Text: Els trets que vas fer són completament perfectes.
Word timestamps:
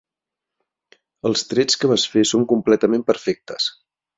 Els 1.29 1.45
trets 1.51 1.79
que 1.83 1.91
vas 1.91 2.07
fer 2.15 2.27
són 2.33 2.49
completament 2.55 3.07
perfectes. 3.11 3.71